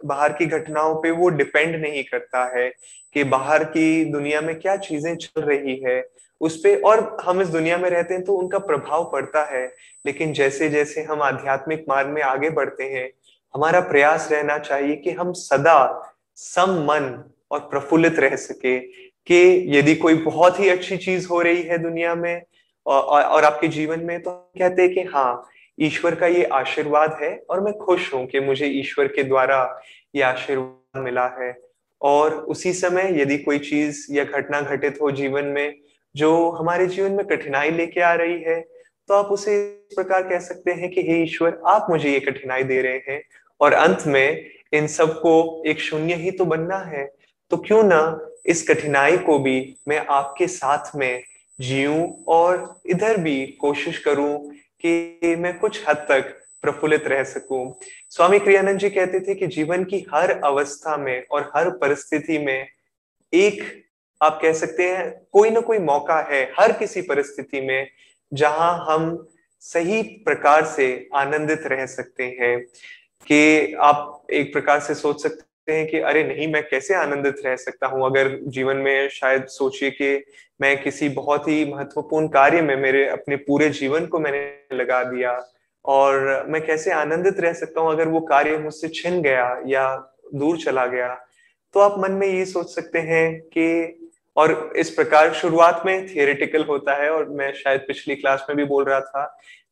बाहर 0.06 0.32
की 0.32 0.46
घटनाओं 0.46 0.94
पे 0.94 1.10
वो 1.10 1.28
डिपेंड 1.28 1.76
नहीं 1.76 2.02
करता 2.04 2.44
है 2.58 2.68
कि 3.14 3.24
बाहर 3.24 3.64
की 3.64 4.04
दुनिया 4.04 4.40
में 4.40 4.58
क्या 4.60 4.76
चीज़ें 4.76 5.16
चल 5.16 5.42
रही 5.42 5.76
है। 5.76 6.08
उस 6.40 6.56
पे 6.56 6.74
और 6.76 7.16
हम 7.24 7.40
इस 7.42 7.48
दुनिया 7.48 7.78
में 7.78 7.90
रहते 7.90 8.14
हैं 8.14 8.24
तो 8.24 8.36
उनका 8.36 8.58
प्रभाव 8.58 9.04
पड़ता 9.12 9.44
है 9.44 9.66
लेकिन 10.06 10.32
जैसे 10.32 10.68
जैसे 10.68 11.02
हम 11.02 11.22
आध्यात्मिक 11.22 11.84
मार्ग 11.88 12.08
में 12.08 12.22
आगे 12.22 12.50
बढ़ते 12.50 12.84
हैं 12.84 13.10
हमारा 13.54 13.80
प्रयास 13.80 14.28
रहना 14.32 14.58
चाहिए 14.58 14.96
कि 14.96 15.10
हम 15.10 15.32
सदा 15.32 15.78
सम 16.36 16.70
मन 16.70 17.24
और 17.50 17.58
प्रफुल्लित 17.60 18.18
रह 18.18 18.36
सके 18.36 18.78
कि 19.26 19.64
यदि 19.78 19.94
कोई 19.94 20.14
बहुत 20.14 20.60
ही 20.60 20.68
अच्छी 20.68 20.96
चीज़ 20.96 21.28
हो 21.28 21.40
रही 21.40 21.62
है 21.62 21.78
दुनिया 21.78 22.14
में 22.14 22.42
और, 22.86 23.22
और 23.22 23.44
आपके 23.44 23.68
जीवन 23.68 24.00
में 24.00 24.22
तो 24.22 24.30
कहते 24.58 24.82
हैं 24.82 24.94
कि 24.94 25.02
हाँ 25.02 25.46
ईश्वर 25.78 26.14
का 26.14 26.26
ये 26.26 26.44
आशीर्वाद 26.52 27.16
है 27.22 27.36
और 27.50 27.60
मैं 27.60 27.72
खुश 27.78 28.12
हूँ 28.14 28.26
कि 28.26 28.40
मुझे 28.40 28.66
ईश्वर 28.66 29.06
के 29.06 29.22
द्वारा 29.22 29.60
ये 30.14 30.22
आशीर्वाद 30.22 31.02
मिला 31.02 31.26
है। 31.40 31.56
और 32.00 32.34
उसी 32.34 32.72
समय 32.72 33.20
यदि 33.20 33.38
कोई 33.38 33.58
चीज़ 33.58 34.06
या 34.12 34.24
घटना 34.24 34.60
घटित 34.60 34.98
हो 35.02 35.10
जीवन 35.10 35.44
में 35.44 35.74
जो 36.14 36.50
हमारे 36.50 36.86
जीवन 36.86 37.12
में 37.12 37.26
कठिनाई 37.26 37.70
लेके 37.70 38.00
आ 38.00 38.12
रही 38.14 38.40
है 38.42 38.60
तो 39.08 39.14
आप 39.14 39.26
उसे 39.26 39.54
इस 39.90 39.94
प्रकार 39.96 40.22
कह 40.22 40.38
सकते 40.38 40.72
हैं 40.72 40.90
कि, 40.90 41.00
हे 41.02 41.22
ईश्वर, 41.22 41.60
आप 41.66 41.86
मुझे 41.90 42.10
ये 42.10 42.20
कठिनाई 42.20 42.62
दे 42.62 42.80
रहे 42.82 43.00
हैं 43.08 43.22
और 43.60 43.72
अंत 43.72 44.04
में 44.06 44.50
इन 44.72 44.86
सबको 44.86 45.62
एक 45.66 45.80
शून्य 45.80 46.14
ही 46.14 46.30
तो 46.30 46.44
बनना 46.44 46.78
है। 46.86 47.04
तो 47.50 47.56
क्यों 47.56 47.82
ना 47.82 48.00
इस 48.46 48.66
कठिनाई 48.68 49.16
को 49.18 49.38
भी 49.38 49.76
मैं 49.88 49.98
आपके 50.10 50.46
साथ 50.46 50.96
में 50.96 51.22
जीऊं 51.58 52.08
और 52.28 52.80
इधर 52.86 53.16
भी 53.16 53.46
कोशिश 53.60 53.98
करूँ 53.98 54.52
कि 54.80 55.36
मैं 55.38 55.58
कुछ 55.58 55.88
हद 55.88 55.96
तक 55.96 56.40
प्रफुल्लित 56.62 57.06
रह 57.06 57.24
सकूँ। 57.24 57.74
स्वामी 58.10 58.38
क्रियानंद 58.38 58.78
जी 58.78 58.90
कहते 58.90 59.20
थे 59.20 59.34
कि 59.34 59.46
जीवन 59.46 59.84
की 59.84 60.06
हर 60.14 60.30
अवस्था 60.30 60.96
में 60.96 61.24
और 61.30 61.52
हर 61.56 61.70
परिस्थिति 61.70 62.38
में 62.38 62.68
एक, 63.34 63.84
आप 64.22 64.38
कह 64.42 64.52
सकते 64.52 64.82
हैं, 64.82 65.26
कोई 65.32 65.50
ना 65.50 65.60
कोई 65.60 65.78
मौका 65.78 66.20
है 66.20 66.52
हर 66.60 66.72
किसी 66.72 67.02
परिस्थिति 67.02 67.60
में 67.60 67.90
जहाँ 68.32 68.86
हम 68.88 69.28
सही 69.60 70.02
प्रकार 70.02 70.64
से 70.64 71.08
आनंदित 71.14 71.62
रह 71.66 71.86
सकते 71.86 72.24
हैं। 72.24 72.66
कि 73.26 73.74
आप 73.74 74.26
एक 74.32 74.52
प्रकार 74.52 74.80
से 74.80 74.94
सोच 74.94 75.22
सकते 75.22 75.72
हैं 75.72 75.86
कि 75.86 75.98
अरे 75.98 76.24
नहीं, 76.24 76.52
मैं 76.52 76.62
कैसे 76.68 76.94
आनंदित 76.94 77.36
रह 77.44 77.56
सकता 77.56 77.86
हूँ? 77.86 78.06
अगर 78.06 78.38
जीवन 78.42 78.76
में 78.76 79.08
शायद 79.08 79.46
सोचिए 79.46 79.90
कि 79.90 80.24
मैं 80.60 80.82
किसी 80.82 81.08
बहुत 81.08 81.48
ही 81.48 81.64
महत्वपूर्ण 81.64 82.28
कार्य 82.28 82.62
में 82.62 82.76
मेरे 82.76 83.06
अपने 83.08 83.36
पूरे 83.38 83.68
जीवन 83.70 84.06
को 84.06 84.18
मैंने 84.18 84.76
लगा 84.76 85.02
दिया 85.04 85.38
और 85.84 86.44
मैं 86.48 86.64
कैसे 86.66 86.90
आनंदित 86.92 87.40
रह 87.40 87.52
सकता 87.52 87.80
हूँ 87.80 87.90
अगर 87.90 88.08
वो 88.08 88.20
कार्य 88.20 88.58
मुझसे 88.58 88.88
छिन 88.90 89.20
गया 89.22 89.62
या 89.66 89.86
दूर 90.34 90.58
चला 90.58 90.86
गया। 90.86 91.08
तो 91.74 91.80
आप 91.80 91.98
मन 91.98 92.12
में 92.12 92.26
ये 92.26 92.44
सोच 92.44 92.74
सकते 92.74 92.98
हैं 92.98 93.40
कि 93.48 94.10
और 94.36 94.72
इस 94.76 94.90
प्रकार 94.90 95.32
शुरुआत 95.32 95.82
में 95.86 96.06
थियोरिटिकल 96.08 96.64
होता 96.64 96.94
है 96.94 97.10
और 97.10 97.28
मैं 97.30 97.52
शायद 97.54 97.80
पिछली 97.80 98.14
क्लास 98.14 98.46
में 98.48 98.56
भी 98.56 98.64
बोल 98.64 98.84
रहा 98.84 99.00
था, 99.00 99.24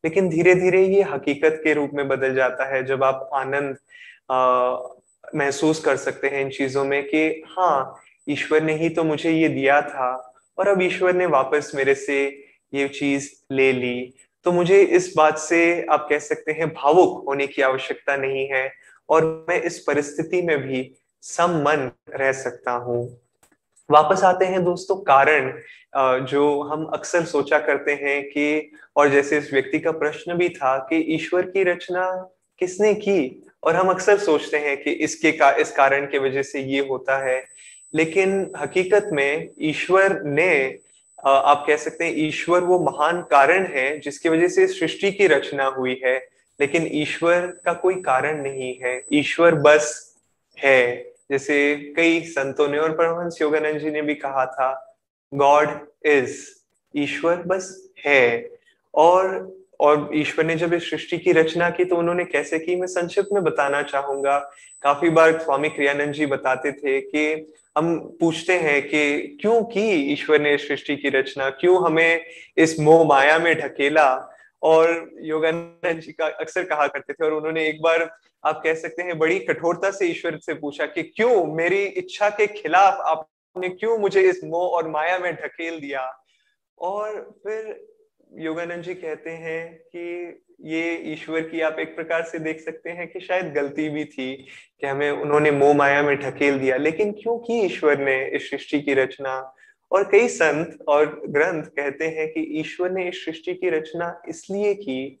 लेकिन 0.03 0.29
धीरे 0.29 0.55
धीरे 0.55 0.85
ये 0.85 1.01
हकीकत 1.03 1.59
के 1.63 1.73
रूप 1.73 1.91
में 1.93 2.07
बदल 2.07 2.35
जाता 2.35 2.65
है 2.65 2.83
जब 2.85 3.03
आप 3.03 3.29
आनंद 3.33 3.77
महसूस 5.35 5.79
कर 5.79 5.95
सकते 5.97 6.27
हैं 6.27 6.41
इन 6.41 6.49
चीज़ों 6.49 6.83
में 6.85 7.03
कि 7.03 7.43
हाँ 7.49 7.99
ईश्वर 8.27 8.63
ने 8.63 8.73
ही 8.73 8.89
तो 8.89 9.03
मुझे 9.03 9.31
ये 9.31 9.49
दिया 9.49 9.81
था। 9.81 10.32
और 10.57 10.67
अब 10.67 10.81
ईश्वर 10.81 11.13
ने 11.15 11.25
वापस 11.25 11.71
मेरे 11.75 11.95
से 11.95 12.23
ये 12.73 12.87
चीज़ 12.87 13.29
ले 13.51 13.71
ली। 13.71 14.13
तो 14.45 14.51
मुझे 14.51 14.81
इस 14.81 15.13
बात 15.17 15.37
से 15.37 15.59
आप 15.91 16.07
कह 16.09 16.19
सकते 16.19 16.51
हैं 16.51 16.67
भावुक 16.69 17.23
होने 17.27 17.47
की 17.47 17.61
आवश्यकता 17.61 18.15
नहीं 18.15 18.47
है 18.47 18.71
और 19.09 19.45
मैं 19.49 19.61
इस 19.61 19.79
परिस्थिति 19.79 20.41
में 20.41 20.57
भी 20.57 20.89
सम्मन 21.23 21.89
रह 22.09 22.31
सकता 22.31 22.71
हूँ। 22.71 23.05
वापस 23.89 24.23
आते 24.23 24.45
हैं 24.45 24.63
दोस्तों, 24.63 24.95
कारण 24.97 25.51
जो 26.25 26.61
हम 26.61 26.85
अक्सर 26.85 27.25
सोचा 27.25 27.59
करते 27.59 27.91
हैं 27.93 28.23
कि, 28.23 28.71
और 28.95 29.09
जैसे 29.09 29.37
इस 29.37 29.51
व्यक्ति 29.53 29.79
का 29.79 29.91
प्रश्न 29.91 30.33
भी 30.33 30.49
था 30.49 30.77
कि 30.89 30.97
ईश्वर 31.15 31.41
की 31.45 31.63
रचना 31.63 32.05
किसने 32.61 32.93
की? 32.93 33.43
और 33.63 33.75
हम 33.75 33.89
अक्सर 33.89 34.17
सोचते 34.17 34.57
हैं 34.57 34.77
कि 34.83 34.91
इसके 34.91 35.31
का, 35.31 35.51
इस 35.51 35.71
कारण 35.71 36.05
के 36.05 36.19
वजह 36.19 36.43
से 36.43 36.61
ये 36.61 36.79
होता 36.87 37.17
है। 37.25 37.43
लेकिन 37.93 38.51
हकीकत 38.57 39.09
में 39.13 39.49
ईश्वर 39.61 40.21
ने 40.23 40.79
आप 41.19 41.63
कह 41.67 41.77
सकते 41.77 42.05
हैं, 42.05 42.13
ईश्वर 42.17 42.61
वो 42.61 42.79
महान 42.79 43.21
कारण 43.21 43.65
है 43.65 43.99
जिसकी 43.99 44.29
वजह 44.29 44.47
से 44.47 44.67
सृष्टि 44.67 45.11
की 45.11 45.27
रचना 45.27 45.65
हुई 45.65 45.99
है, 46.03 46.17
लेकिन 46.59 46.87
ईश्वर 46.91 47.45
का 47.65 47.73
कोई 47.73 47.95
कारण 48.01 48.41
नहीं 48.43 48.73
है। 48.83 49.01
ईश्वर 49.13 49.55
बस 49.55 50.15
है, 50.57 51.13
जैसे 51.31 51.75
कई 51.95 52.19
संतों 52.21 52.67
ने 52.67 52.77
और 52.77 52.91
परमहंस 52.91 53.41
योगानंद 53.41 53.79
जी 53.79 53.91
ने 53.91 54.01
भी 54.01 54.15
कहा 54.15 54.45
था 54.45 54.97
गॉड 55.33 55.69
इज़ 56.05 56.37
ईश्वर 56.95 57.35
बस 57.47 57.69
है। 58.05 58.49
और 58.93 59.25
और 59.83 60.09
ईश्वर 60.13 60.45
ने 60.45 60.55
जब 60.55 60.73
इस 60.73 60.89
सृष्टि 60.89 61.17
की 61.17 61.31
रचना 61.31 61.69
की 61.69 61.85
तो 61.85 61.95
उन्होंने 61.95 62.25
कैसे 62.25 62.59
की? 62.59 62.75
मैं 62.75 62.87
संक्षिप्त 62.87 63.29
में 63.33 63.43
बताना 63.43 63.81
चाहूँगा। 63.81 64.37
काफ़ी 64.81 65.09
बार 65.09 65.39
स्वामी 65.39 65.69
क्रियानंद 65.69 66.13
जी 66.13 66.25
बताते 66.25 66.71
थे 66.71 67.01
कि 67.01 67.53
हम 67.77 68.17
पूछते 68.19 68.53
हैं 68.53 68.81
कि 68.87 69.19
क्यों 69.41 69.63
की 69.63 70.13
ईश्वर 70.13 70.41
ने 70.41 70.57
सृष्टि 70.57 70.95
की 70.95 71.09
रचना? 71.09 71.49
क्यों 71.49 71.85
हमें 71.85 72.25
इस 72.57 72.79
मोह 72.79 73.07
माया 73.07 73.39
में 73.39 73.55
ढकेला? 73.55 74.29
और 74.63 75.11
योगानंद 75.21 75.99
जी 75.99 76.11
का 76.11 76.25
अक्सर 76.25 76.63
कहा 76.63 76.87
करते 76.87 77.13
थे 77.13 77.25
और 77.25 77.33
उन्होंने 77.33 77.67
एक 77.67 77.81
बार, 77.81 78.09
आप 78.45 78.61
कह 78.63 78.73
सकते 78.73 79.03
हैं, 79.03 79.19
बड़ी 79.19 79.39
कठोरता 79.39 79.91
से 79.91 80.07
ईश्वर 80.07 80.37
से 80.37 80.53
पूछा 80.53 80.85
कि 80.85 81.03
क्यों 81.03 81.45
मेरी 81.45 81.83
इच्छा 81.83 82.29
के 82.29 82.47
खिलाफ 82.47 83.01
आपने 83.01 83.69
क्यों 83.69 83.97
मुझे 83.97 84.21
इस 84.21 84.43
मोह 84.43 84.69
और 84.69 84.89
माया 84.89 85.17
में 85.19 85.35
ढकेल 85.35 85.79
दिया? 85.79 86.23
और 86.79 87.39
फिर 87.43 87.92
योगानंद 88.37 88.83
जी 88.83 88.93
कहते 88.93 89.29
हैं 89.29 89.75
कि 89.75 90.29
ये 90.61 90.95
ईश्वर 91.13 91.41
की 91.41 91.61
आप 91.61 91.79
एक 91.79 91.95
प्रकार 91.95 92.23
से 92.23 92.39
देख 92.39 92.59
सकते 92.61 92.89
हैं 92.89 93.07
कि 93.07 93.19
शायद 93.19 93.53
गलती 93.53 93.89
भी 93.89 94.05
थी 94.05 94.35
कि 94.81 94.87
हमें 94.87 95.11
उन्होंने 95.11 95.51
मोह 95.51 95.73
माया 95.73 96.03
में 96.03 96.17
ढकेल 96.17 96.59
दिया। 96.59 96.77
लेकिन 96.77 97.11
क्यों 97.11 97.37
की 97.37 97.61
ईश्वर 97.61 97.99
ने 97.99 98.27
इस 98.27 98.49
सृष्टि 98.49 98.81
की 98.81 98.93
रचना? 98.93 99.55
और 99.91 100.03
कई 100.03 100.27
संत 100.27 100.79
और 100.87 101.21
ग्रंथ 101.29 101.63
कहते 101.63 102.05
हैं 102.05 102.27
कि 102.27 102.39
ईश्वर 102.39 102.91
ने 102.91 103.09
इस 103.09 103.25
सृष्टि 103.25 103.53
की 103.53 103.69
रचना 103.69 104.21
इसलिए 104.29 104.73
की 104.73 105.19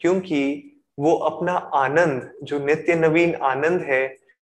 क्योंकि 0.00 0.70
वो 0.98 1.14
अपना 1.14 1.52
आनंद, 1.52 2.32
जो 2.42 2.64
नित्य 2.66 2.94
नवीन 2.94 3.34
आनंद 3.34 3.80
है, 3.80 4.16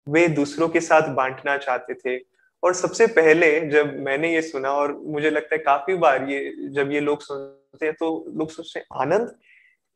वे 0.09 0.27
दूसरों 0.27 0.69
के 0.69 0.79
साथ 0.79 1.15
बांटना 1.15 1.57
चाहते 1.57 1.93
थे। 1.93 2.34
और 2.65 2.73
सबसे 2.73 3.07
पहले 3.07 3.61
जब 3.61 3.99
मैंने 3.99 4.33
ये 4.33 4.41
सुना 4.41 4.71
और 4.71 4.93
मुझे 4.93 5.29
लगता 5.29 5.55
है 5.55 5.57
काफ़ी 5.57 5.93
बार 5.93 6.29
ये, 6.29 6.53
जब 6.69 6.91
ये 6.91 6.99
लोग 6.99 7.21
सुनते 7.21 7.85
हैं 7.85 7.95
तो 7.95 8.25
लोग 8.35 8.49
सोचते 8.49 8.79
हैं, 8.79 8.85
आनंद, 8.93 9.35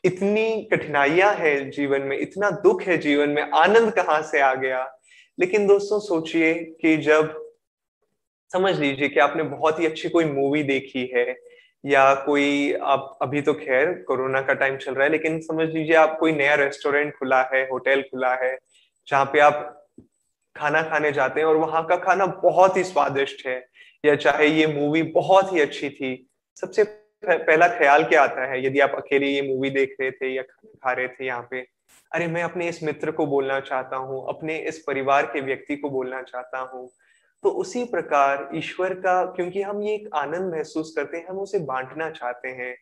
इतनी 0.04 0.64
कठिनाइयाँ 0.64 1.34
है 1.34 1.70
जीवन 1.70 2.02
में, 2.02 2.20
इतना 2.20 2.50
दुख 2.50 2.84
है 2.84 2.98
जीवन 2.98 3.30
में, 3.30 3.52
आनंद 3.52 3.92
कहाँ 3.92 4.22
से 4.22 4.40
आ 4.40 4.54
गया? 4.54 4.96
लेकिन 5.40 5.68
दोस्तों, 5.68 6.00
सोचिए 6.00 6.54
कि 6.54 6.98
जब, 6.98 7.52
समझ 8.54 8.80
लीजिए 8.80 9.10
कि 9.10 9.20
आपने 9.20 9.44
बहुत 9.44 9.80
ही 9.80 9.86
अच्छी 9.86 10.10
कोई 10.10 10.26
मूवी 10.26 10.64
देखी 10.64 11.12
है, 11.16 11.38
या 11.86 12.16
कोई, 12.16 12.74
आप, 12.74 13.20
अभी 13.22 13.42
तो 13.42 13.54
खैर 13.54 13.92
कोरोना 14.08 14.42
का 14.42 14.54
टाइम 14.54 14.78
चल 14.78 14.94
रहा 14.94 15.04
है, 15.04 15.12
लेकिन 15.12 15.42
समझ 15.42 15.70
लीजिए 15.70 15.96
आप 15.96 16.18
कोई 16.20 16.32
नया 16.32 16.56
रेस्टोरेंट 16.56 17.14
खुला 17.16 17.50
है 17.54 17.70
होटल 17.70 18.02
खुला 18.02 18.36
है, 18.36 18.58
जहाँ 19.08 19.26
पे 19.26 19.40
आप 19.40 19.79
खाना 20.56 20.82
खाने 20.82 21.12
जाते 21.12 21.40
हैं 21.40 21.48
और 21.48 21.56
वहाँ 21.56 21.86
का 21.86 21.96
खाना 21.96 22.26
बहुत 22.26 22.78
ही 22.78 22.84
स्वादिष्ट 22.84 23.46
है। 23.48 23.58
या 24.04 24.16
चाहे 24.16 24.48
ये 24.48 24.68
मूवी 24.68 25.02
बहुत 25.04 25.54
ही 25.54 25.62
अच्छी 25.62 25.90
थी। 25.90 26.30
सबसे 26.58 26.84
पहला 27.24 27.68
ख्याल 27.68 28.04
क्या 28.04 28.24
आता 28.24 28.46
है? 28.46 28.66
यदि 28.66 28.80
आप 28.80 28.94
अकेले 28.96 29.28
ये 29.28 29.42
मूवी 29.42 29.70
देख 29.70 29.96
रहे 30.02 30.12
थे 30.12 30.34
या 30.36 30.44
खा 30.44 30.92
रहे 30.92 31.08
थे 31.08 31.26
यहाँ 31.26 31.48
पे, 31.52 31.66
अरे 32.12 32.28
मैं 32.28 32.44
अपने 32.44 32.68
इस 32.70 32.84
मित्र 32.84 33.12
को 33.12 33.26
बोलना 33.26 33.60
चाहता 33.60 33.96
हूँ, 33.96 34.26
अपने 34.30 34.58
इस 34.58 34.80
परिवार 34.80 35.26
के 35.26 35.42
व्यक्ति 35.42 35.76
को 35.76 35.90
बोलना 35.90 36.22
चाहता 36.22 36.60
हूँ। 36.60 36.90
तो 37.44 37.50
उसी 37.50 37.84
प्रकार 37.84 38.50
ईश्वर 38.56 38.94
का, 38.94 39.26
क्योंकि 39.26 39.62
हम 39.62 39.82
ये 39.82 39.94
एक 39.96 40.10
आनंद 40.16 40.54
महसूस 40.54 40.94
करते 40.98 41.18
हैं, 41.18 41.28
हम 41.28 41.40
उसे 41.40 41.60
बांटना 41.60 42.10
चाहते 42.10 42.48
हैं। 42.48 42.76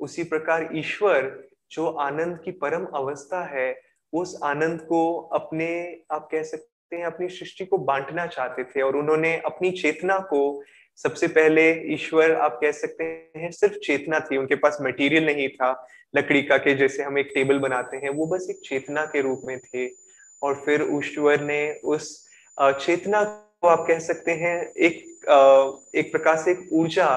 उसी 0.00 0.24
प्रकार 0.24 0.68
ईश्वर 0.72 1.48
जो 1.70 1.86
आनंद 1.86 2.38
की 2.44 2.50
परम 2.50 2.84
अवस्था 2.94 3.44
है, 3.44 3.74
उस 4.12 4.40
आनंद 4.44 4.80
को 4.80 5.16
अपने, 5.34 5.68
आप 6.12 6.28
कह 6.32 6.42
सकते 6.42 6.71
हैं, 6.96 7.04
अपनी 7.04 7.28
सृष्टि 7.28 7.64
को 7.64 7.78
बांटना 7.78 8.26
चाहते 8.26 8.64
थे 8.64 8.82
और 8.82 8.96
उन्होंने 8.96 9.36
अपनी 9.46 9.70
चेतना 9.70 10.18
को 10.18 10.62
सबसे 10.98 11.26
पहले 11.28 11.70
ईश्वर, 11.94 12.32
आप 12.34 12.58
कह 12.62 12.72
सकते 12.72 13.04
हैं, 13.36 13.50
सिर्फ़ 13.50 13.74
चेतना 13.74 14.20
थी, 14.20 14.36
उनके 14.36 14.54
पास 14.54 14.78
मटेरियल 14.82 15.26
नहीं 15.26 15.48
था, 15.48 15.86
लकड़ी 16.14 16.42
का 16.42 16.56
के 16.56 16.74
जैसे 16.74 17.02
हम 17.02 17.18
एक 17.18 17.30
टेबल 17.34 17.58
बनाते 17.58 17.96
हैं, 17.96 18.10
वो 18.10 18.26
बस 18.26 18.46
एक 18.50 18.60
चेतना 18.64 19.04
के 19.04 19.20
रूप 19.20 19.42
में 19.44 19.58
थे। 19.58 19.86
और 20.42 20.54
फिर 20.64 20.86
ईश्वर 20.98 21.40
ने 21.40 21.72
उस 21.84 22.28
चेतना 22.58 23.22
को 23.62 23.68
आप 23.68 23.84
कह 23.88 23.98
सकते 23.98 24.32
हैं, 24.32 24.56
एक 24.66 25.90
एक 25.96 26.10
प्रकार 26.12 26.36
से 26.36 26.50
एक 26.50 26.68
ऊर्जा, 26.72 27.08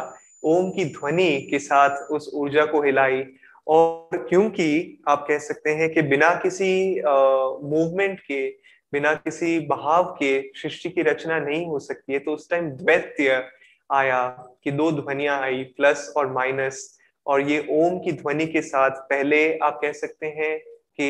ओम 0.43 0.69
की 0.71 0.85
ध्वनि 0.85 1.47
के 1.51 1.59
साथ 1.59 2.11
उस 2.11 2.29
ऊर्जा 2.33 2.65
को 2.65 2.81
हिलाई। 2.83 3.23
और 3.67 4.17
क्योंकि 4.29 5.01
आप 5.07 5.25
कह 5.27 5.37
सकते 5.39 5.69
हैं 5.69 5.89
कि 5.93 6.01
बिना 6.01 6.29
किसी 6.43 7.01
मूवमेंट 7.01 8.19
के 8.19 8.47
बिना 8.95 9.13
किसी 9.15 9.59
बहाव 9.67 10.03
के 10.19 10.31
सृष्टि 10.55 10.89
की 10.89 11.01
रचना 11.01 11.39
नहीं 11.39 11.65
हो 11.67 11.79
सकती 11.81 12.13
है। 12.13 12.19
तो 12.19 12.33
उस 12.33 12.49
टाइम 12.49 12.69
द्वैत्य 12.73 13.43
आया 13.89 14.27
कि 14.63 14.71
दो 14.71 14.91
ध्वनिया 14.91 15.35
आई 15.39 15.63
प्लस 15.77 16.13
और 16.17 16.31
माइनस 16.33 16.77
और 17.25 17.41
ये 17.41 17.65
ओम 17.71 17.97
की 17.99 18.11
ध्वनि 18.11 18.45
के 18.47 18.61
साथ 18.61 19.01
पहले 19.09 19.41
आप 19.59 19.79
कह 19.81 19.91
सकते 19.93 20.27
हैं 20.37 20.57
कि 20.99 21.09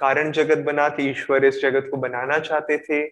कारण 0.00 0.30
जगत 0.32 0.58
बना 0.66 0.88
कि 0.88 1.10
ईश्वर 1.10 1.44
इस 1.44 1.60
जगत 1.62 1.88
को 1.90 1.96
बनाना 1.96 2.38
चाहते 2.40 2.78
थे। 2.78 3.04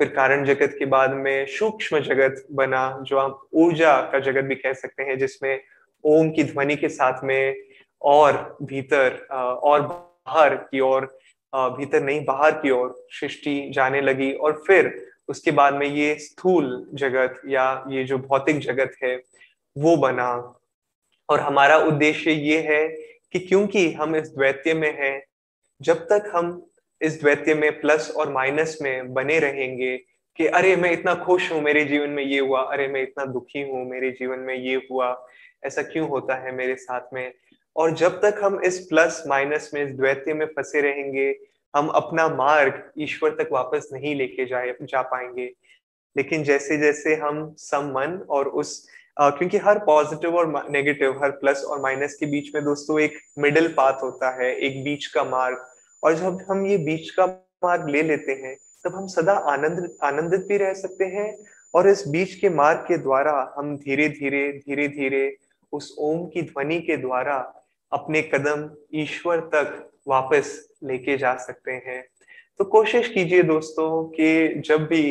फिर 0.00 0.08
कारण 0.08 0.44
जगत 0.44 0.74
के 0.78 0.86
बाद 0.86 1.14
में 1.14 1.46
सूक्ष्म 1.48 2.00
जगत 2.00 2.46
बना, 2.52 2.98
जो 3.02 3.18
आप 3.18 3.40
ऊर्जा 3.54 4.00
का 4.12 4.18
जगत 4.20 4.44
भी 4.44 4.54
कह 4.54 4.72
सकते 4.74 5.02
हैं, 5.02 5.18
जिसमें 5.18 5.60
ओम 6.04 6.30
की 6.30 6.44
ध्वनि 6.44 6.76
के 6.76 6.88
साथ 6.88 7.24
में 7.24 7.56
और 8.02 8.56
भीतर 8.62 9.16
और 9.32 9.80
बाहर 9.82 10.54
की 10.54 10.80
ओर 10.80 11.06
भीतर 11.54 12.02
नहीं, 12.02 12.24
बाहर 12.24 12.50
की 12.50 12.70
ओर 12.70 13.06
सृष्टि 13.10 13.70
जाने 13.74 14.00
लगी 14.00 14.32
और 14.32 14.62
फिर 14.66 15.06
उसके 15.28 15.50
बाद 15.50 15.74
में 15.74 15.86
ये 15.86 16.14
स्थूल 16.14 16.90
जगत 16.94 17.40
या 17.46 17.84
ये 17.88 18.04
जो 18.04 18.18
भौतिक 18.18 18.58
जगत 18.58 18.92
है, 19.04 19.22
वो 19.78 19.96
बना। 19.96 20.60
और 21.28 21.40
हमारा 21.40 21.76
उद्देश्य 21.78 22.30
ये 22.30 22.60
है 22.60 22.88
कि 23.32 23.38
क्योंकि 23.38 23.92
हम 23.92 24.16
इस 24.16 24.28
द्वैत्य 24.28 24.74
में 24.74 24.98
हैं, 24.98 25.24
जब 25.82 25.96
तक 25.96 26.32
हम 26.34 26.66
इस 27.02 27.20
द्वैत्य 27.20 27.54
में 27.54 27.80
प्लस 27.80 28.10
और 28.16 28.32
माइनस 28.32 28.78
में 28.82 29.14
बने 29.14 29.38
रहेंगे 29.38 29.96
कि 30.36 30.46
अरे, 30.46 30.76
मैं 30.76 30.92
इतना 30.92 31.14
खुश 31.14 31.52
हूँ 31.52 31.62
मेरे 31.62 31.84
जीवन 31.84 32.08
में 32.08 32.24
ये 32.24 32.38
हुआ, 32.38 32.60
अरे, 32.60 32.88
मैं 32.88 33.02
इतना 33.02 33.24
दुखी 33.24 33.62
हूँ 33.62 33.90
मेरे 33.90 34.10
जीवन 34.10 34.38
में 34.38 34.54
ये 34.54 34.76
हुआ, 34.90 35.26
ऐसा 35.64 35.82
क्यों 35.82 36.08
होता 36.08 36.34
है 36.34 36.52
मेरे 36.52 36.76
साथ 36.76 37.00
में? 37.12 37.32
और 37.76 37.94
जब 37.94 38.20
तक 38.20 38.40
हम 38.42 38.60
इस 38.64 38.78
प्लस 38.86 39.22
माइनस 39.26 39.70
में 39.74 39.82
इस 39.84 39.90
द्वैत्य 39.90 40.34
में 40.34 40.46
फंसे 40.46 40.80
रहेंगे 40.80 41.34
हम 41.76 41.88
अपना 41.88 42.28
मार्ग 42.28 42.82
ईश्वर 42.98 43.30
तक 43.30 43.48
वापस 43.52 43.88
नहीं 43.92 44.14
लेके 44.14 44.44
जाए 44.44 44.74
जा 44.82 45.02
पाएँगे। 45.02 45.50
लेकिन 46.16 46.42
जैसे 46.44 46.76
जैसे 46.78 47.14
हम 47.14 47.54
सम्मन 47.58 48.20
और 48.30 48.48
उस 48.48 48.88
आ, 49.20 49.30
क्योंकि 49.30 49.58
हर 49.58 49.78
पॉजिटिव 49.78 50.36
और 50.36 50.70
नेगेटिव 50.70 51.18
हर 51.22 51.30
प्लस 51.30 51.64
और 51.64 51.80
माइनस 51.80 52.14
के 52.14 52.26
बीच 52.26 52.54
में 52.54 52.64
दोस्तों 52.64 53.00
एक 53.00 53.18
मिडिल 53.38 53.68
पाथ 53.68 54.02
होता 54.02 54.30
है 54.42 54.54
एक 54.56 54.84
बीच 54.84 55.06
का 55.06 55.24
मार्ग। 55.24 55.64
और 56.02 56.14
जब 56.14 56.38
हम 56.50 56.66
ये 56.66 56.76
बीच 56.78 57.10
का 57.10 57.26
मार्ग 57.64 57.88
ले 57.88 58.02
लेते 58.02 58.32
हैं 58.32 58.56
तब 58.84 58.94
हम 58.96 59.06
सदा 59.06 59.32
आनंद 59.32 59.96
आनंदित 60.02 60.40
भी 60.40 60.56
रह 60.56 60.72
सकते 60.74 61.04
हैं 61.04 61.36
और 61.74 61.88
इस 61.88 62.06
बीच 62.08 62.34
के 62.34 62.48
मार्ग 62.48 62.78
के 62.78 62.98
द्वारा 62.98 63.54
हम 63.56 63.76
धीरे 63.76 64.08
धीरे 64.08 64.52
धीरे 64.52 64.88
धीरे 64.88 65.36
उस 65.72 65.94
ओम 65.98 66.26
की 66.26 66.42
ध्वनि 66.42 66.80
के 66.80 66.96
द्वारा 66.96 67.57
अपने 67.92 68.22
कदम 68.24 68.68
ईश्वर 68.94 69.40
तक 69.54 69.90
वापस 70.08 70.56
लेके 70.84 71.16
जा 71.18 71.34
सकते 71.36 71.72
हैं। 71.86 72.02
तो 72.60 72.64
कोशिश 72.66 73.08
कीजिए 73.08 73.42
दोस्तों 73.42 74.04
कि 74.10 74.62
जब 74.66 74.86
भी 74.86 75.02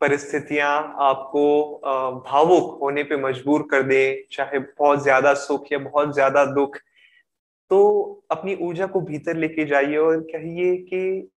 परिस्थितियाँ 0.00 0.72
आपको 1.00 2.22
भावुक 2.26 2.78
होने 2.80 3.02
पे 3.02 3.16
मजबूर 3.18 3.66
कर 3.70 3.82
दे, 3.82 4.26
चाहे 4.32 4.58
बहुत 4.58 5.02
ज़्यादा 5.02 5.34
सुख 5.36 5.72
या 5.72 5.78
बहुत 5.80 6.14
ज़्यादा 6.14 6.44
दुख 6.44 6.76
तो 7.70 7.80
अपनी 8.30 8.54
ऊर्जा 8.62 8.86
को 8.86 9.00
भीतर 9.00 9.36
लेके 9.36 9.64
जाइए 9.66 9.96
और 9.96 10.20
कहिए 10.32 10.76
कि 10.82 11.30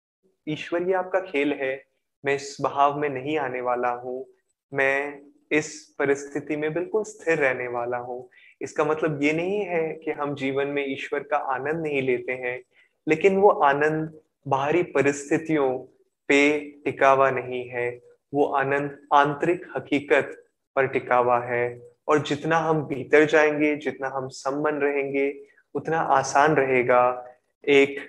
ईश्वर 0.48 0.88
ये 0.90 0.94
आपका 0.94 1.20
खेल 1.22 1.54
है। 1.54 1.76
मैं 2.24 2.36
इस 2.36 2.58
भाव 2.62 3.00
में 3.00 3.10
नहीं 3.10 3.38
आने 3.38 3.62
वाला 3.62 3.90
हूँ। 3.96 4.26
मैं 4.72 5.20
इस 5.52 5.70
परिस्थिति 6.00 6.56
में 6.56 6.74
बिल्कुल 6.74 7.04
स्थिर 7.04 7.38
रहने 7.38 7.68
वाला 7.68 7.98
हूँ। 7.98 8.30
इसका 8.62 8.84
मतलब 8.84 9.24
ये 9.24 9.34
नहीं 9.34 9.60
है 9.60 9.94
कि 9.94 10.12
हम 10.12 10.36
जीवन 10.36 10.68
में 10.68 10.94
ईश्वर 10.94 11.20
का 11.20 11.38
आनंद 11.38 11.84
नहीं 11.84 12.02
लेते 12.02 12.32
हैं, 12.32 12.62
लेकिन 13.08 13.38
वो 13.38 13.50
आनंद 13.50 14.20
बाहरी 14.48 14.84
परिस्थितियों 14.84 15.80
पे 16.28 16.60
टिकावा 16.60 17.30
नहीं 17.32 17.70
है। 17.70 18.02
वो 18.34 18.46
आनंद 18.46 18.98
आंतरिक 19.14 19.66
हकीकत 19.76 20.46
पर 20.76 20.88
टिकावा 20.88 21.40
है। 21.40 21.82
और 22.08 22.22
जितना 22.22 22.58
हम 22.58 22.82
भीतर 22.82 23.26
जाएँगे, 23.26 23.76
जितना 23.76 24.08
हम 24.08 24.28
संबंध 24.28 24.84
रहेंगे, 24.84 25.42
उतना 25.76 26.00
आसान 26.00 26.56
रहेगा 26.56 27.26
एक 27.68 28.00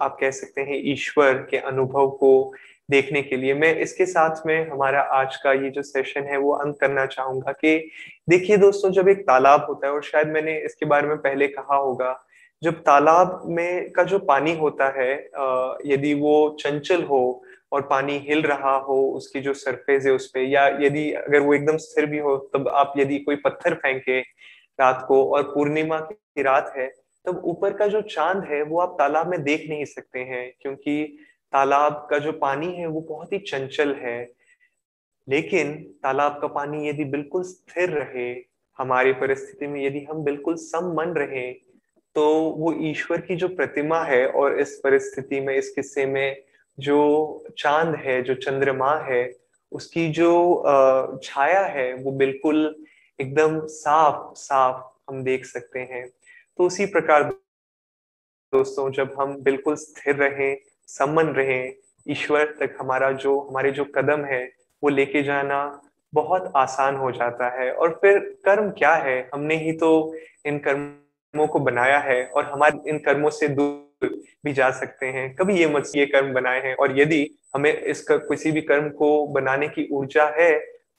आप 0.00 0.16
कह 0.20 0.30
सकते 0.30 0.60
हैं 0.60 0.80
ईश्वर 0.84 1.34
के 1.50 1.56
अनुभव 1.56 2.10
को 2.10 2.54
देखने 2.88 3.22
के 3.22 3.36
लिए। 3.36 3.54
मैं 3.54 3.74
इसके 3.76 4.06
साथ 4.06 4.46
में 4.46 4.68
हमारा 4.70 5.00
आज 5.12 5.36
का 5.36 5.52
ये 5.54 5.70
जो 5.70 5.82
सेशन 5.82 6.24
है, 6.24 6.38
वो 6.38 6.52
अंत 6.54 6.76
करना 6.80 7.06
चाहूँगा 7.06 7.52
कि 7.52 7.78
देखिए 8.28 8.56
दोस्तों, 8.56 8.90
जब 8.92 9.08
एक 9.08 9.22
तालाब 9.22 9.66
होता 9.68 9.86
है, 9.86 9.92
और 9.92 10.02
शायद 10.02 10.28
मैंने 10.28 10.58
इसके 10.60 10.86
बारे 10.86 11.08
में 11.08 11.16
पहले 11.18 11.48
कहा 11.48 11.76
होगा, 11.76 12.18
जब 12.62 12.80
तालाब 12.82 13.42
में 13.46 13.90
का 13.92 14.02
जो 14.02 14.18
पानी 14.20 14.56
होता 14.56 14.88
है 14.98 15.12
यदि 15.86 16.12
वो 16.14 16.56
चंचल 16.60 17.02
हो 17.02 17.42
और 17.72 17.82
पानी 17.82 18.16
हिल 18.28 18.42
रहा 18.42 18.76
हो, 18.78 19.00
उसकी 19.10 19.40
जो 19.40 19.54
सरफेस 19.54 20.06
है 20.06 20.12
उस 20.12 20.26
पर 20.26 20.40
या 20.40 20.66
यदि 20.80 21.10
अगर 21.12 21.40
वो 21.40 21.54
एकदम 21.54 21.76
स्थिर 21.78 22.06
भी 22.06 22.18
हो, 22.18 22.36
तब 22.54 22.68
आप 22.68 22.92
यदि 22.96 23.18
कोई 23.18 23.36
पत्थर 23.36 23.74
फेंके 23.74 24.20
रात 24.78 25.04
को 25.08 25.24
और 25.26 25.42
पूर्णिमा 25.44 25.98
की 26.00 26.42
रात 26.42 26.72
है, 26.76 26.86
तब 27.24 27.42
ऊपर 27.44 27.72
का 27.72 27.86
जो 27.86 28.00
चाँद 28.02 28.44
है, 28.44 28.62
वो 28.62 28.80
आप 28.80 28.96
तालाब 28.98 29.28
में 29.28 29.42
देख 29.42 29.66
नहीं 29.68 29.84
सकते 29.84 30.18
हैं, 30.20 30.50
क्योंकि 30.60 31.18
तालाब 31.54 32.06
का 32.10 32.18
जो 32.18 32.32
पानी 32.38 32.72
है, 32.74 32.86
वो 32.86 33.00
बहुत 33.00 33.32
ही 33.32 33.38
चंचल 33.40 33.94
है। 33.94 34.32
लेकिन 35.28 35.74
तालाब 36.02 36.38
का 36.40 36.48
पानी 36.48 36.88
यदि 36.88 37.04
बिल्कुल 37.04 37.42
स्थिर 37.42 37.90
रहे, 37.90 38.30
हमारी 38.78 39.12
परिस्थिति 39.12 39.66
में 39.66 39.80
यदि 39.86 40.00
हम 40.04 40.22
बिल्कुल 40.24 40.54
सम 40.56 40.92
मन 40.96 41.14
रहे 41.14 41.52
तो 42.16 42.24
वो 42.58 42.72
ईश्वर 42.86 43.20
की 43.20 43.36
जो 43.36 43.48
प्रतिमा 43.48 44.02
है 44.04 44.26
और 44.28 44.58
इस 44.60 44.74
परिस्थिति 44.84 45.40
में, 45.40 45.54
इस 45.54 45.70
किस्से 45.70 46.04
में 46.06 46.42
जो 46.78 46.98
चाँद 47.58 47.94
है, 47.96 48.22
जो 48.22 48.34
चंद्रमा 48.34 48.94
है, 49.00 49.22
उसकी 49.72 50.08
जो 50.08 51.20
छाया 51.24 51.64
है, 51.66 51.92
वो 51.94 52.10
बिल्कुल 52.12 52.84
एकदम 53.18 53.60
साफ़ 53.66 54.34
साफ़ 54.38 54.84
हम 55.10 55.22
देख 55.24 55.46
सकते 55.46 55.80
हैं। 55.80 56.06
तो 56.58 56.66
उसी 56.66 56.86
प्रकार 56.86 57.22
दोस्तों, 58.52 58.90
जब 58.92 59.14
हम 59.20 59.36
बिल्कुल 59.42 59.76
स्थिर 59.76 60.16
रहें 60.16 60.56
सम्मन 60.88 61.26
रहे, 61.26 61.72
ईश्वर 62.08 62.44
तक 62.60 62.76
हमारा 62.80 63.10
जो, 63.12 63.40
हमारे 63.40 63.70
जो 63.70 63.84
कदम 63.84 64.24
है, 64.24 64.44
वो 64.82 64.88
लेके 64.88 65.22
जाना 65.22 65.80
बहुत 66.12 66.52
आसान 66.56 66.96
हो 66.96 67.10
जाता 67.12 67.48
है। 67.50 67.70
और 67.72 67.98
फिर 68.02 68.18
कर्म 68.44 68.70
क्या 68.70 68.94
है? 68.94 69.30
हमने 69.34 69.56
ही 69.56 69.72
तो 69.72 70.14
इन 70.46 70.58
कर्मों 70.58 71.46
को 71.46 71.58
बनाया 71.58 71.98
है 71.98 72.24
और 72.26 72.44
हमारे, 72.44 72.90
इन 72.90 72.98
कर्मों 72.98 73.30
से 73.30 73.48
दूर 73.48 73.82
भी 74.44 74.52
जा 74.52 74.70
सकते 74.70 75.06
हैं। 75.06 75.34
कभी 75.34 75.58
ये 75.58 75.66
मत 75.66 75.90
ये 75.96 76.06
कर्म 76.06 76.32
बनाए 76.32 76.60
हैं 76.62 76.74
और 76.74 76.98
यदि 77.00 77.38
हमें 77.54 77.72
इसका 77.72 78.16
किसी 78.16 78.52
भी 78.52 78.60
कर्म 78.60 78.88
को 78.90 79.26
बनाने 79.26 79.68
की 79.68 79.88
ऊर्जा 79.92 80.24
है 80.28 80.52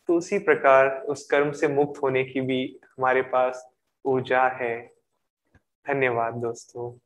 तो 0.10 0.16
उसी 0.16 0.40
प्रकार 0.40 0.90
उस 1.10 1.26
कर्म 1.26 1.52
से 1.52 1.68
मुक्त 1.68 2.02
होने 2.04 2.24
की 2.24 2.42
भी 2.42 2.80
हमारे 2.98 3.22
पास 3.22 3.66
ऊर्जा 4.06 4.48
है। 4.48 4.92
धन्यवाद 5.86 6.34
दोस्तों। 6.34 7.05